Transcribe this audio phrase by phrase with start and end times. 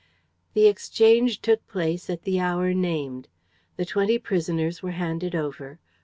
[0.55, 3.27] The exchange took place at the hour named.
[3.77, 5.79] The twenty prisoners were handed over.